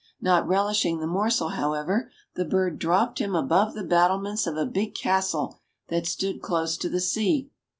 [0.19, 4.95] Not relishing the morsel, however, the bird dropped him above the battlements of a big
[4.95, 7.51] castle that stood close to the sea.